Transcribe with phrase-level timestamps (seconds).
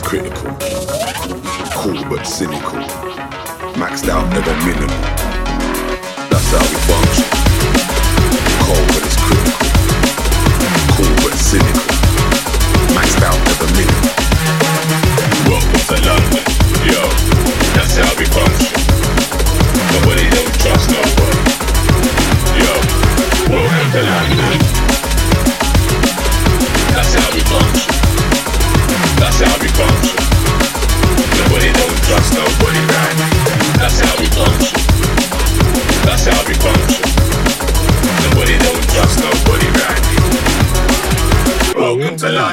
[0.00, 0.50] critical.
[1.74, 2.80] Cool but cynical.
[3.74, 4.88] Maxed out, never minimal.
[6.30, 7.13] That's how we bunk.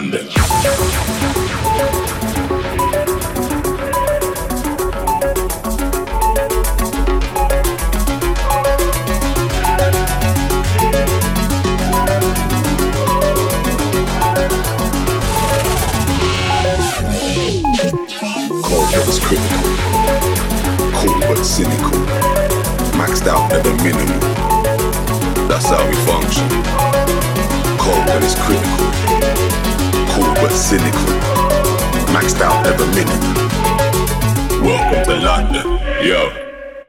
[0.02, 0.18] Culture
[19.20, 19.62] critical,
[20.96, 21.99] cool but cynical,
[22.98, 24.20] maxed out never minimal.
[25.48, 26.48] That's how we function.
[27.77, 29.51] Cold but it's critical.
[30.54, 30.99] Cynical.
[32.13, 33.21] Maxed out every minute.
[34.62, 36.30] Welcome to London, yo.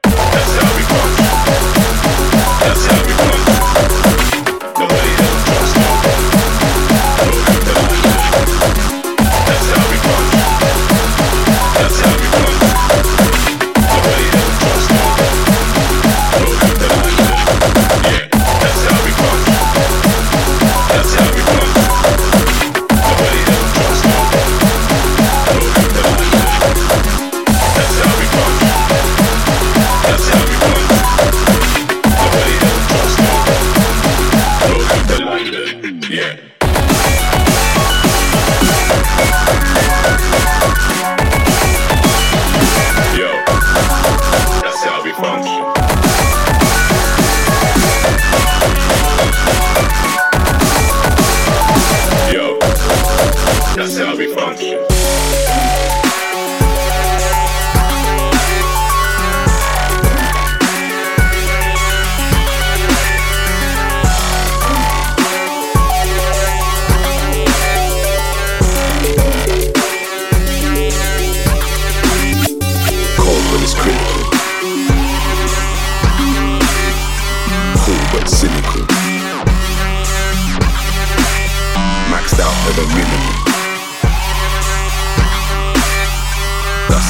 [0.02, 1.31] That's how we come.
[53.82, 54.78] that's how we function.
[78.24, 78.86] cynical.
[82.08, 83.51] Maxed out at the minimum.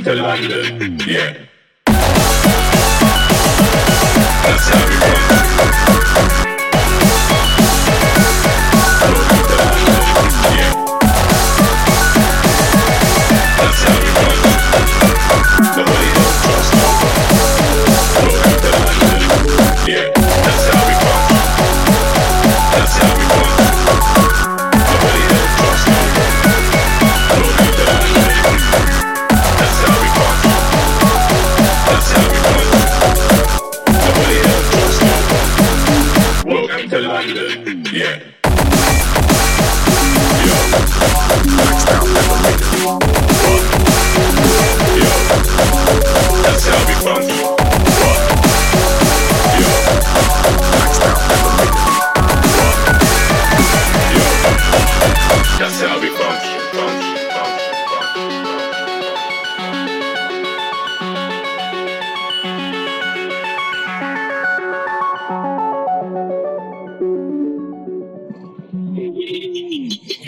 [0.00, 0.98] London.
[1.06, 1.51] Yeah.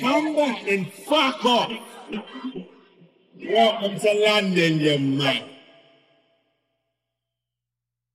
[0.01, 1.73] Come back and fuck off.
[3.45, 5.54] Welcome to London, you man.